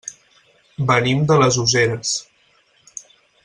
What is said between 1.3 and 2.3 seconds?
de les Useres.